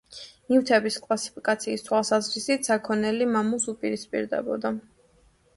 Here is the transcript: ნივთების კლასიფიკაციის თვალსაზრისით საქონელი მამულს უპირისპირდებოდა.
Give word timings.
ნივთების 0.51 0.95
კლასიფიკაციის 1.03 1.85
თვალსაზრისით 1.89 2.71
საქონელი 2.71 3.29
მამულს 3.37 3.71
უპირისპირდებოდა. 3.75 4.77